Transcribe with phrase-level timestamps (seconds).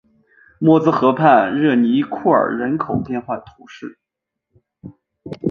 [0.57, 3.99] 默兹河畔热尼库尔人口变化图示